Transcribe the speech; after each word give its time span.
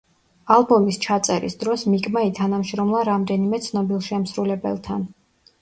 ალბომის 0.53 0.95
ჩაწერის 1.03 1.57
დროს 1.63 1.83
მიკმა 1.95 2.23
ითანამშრომლა 2.29 3.05
რამდენიმე 3.11 3.61
ცნობილ 3.67 4.03
შემსრულებელთან. 4.11 5.07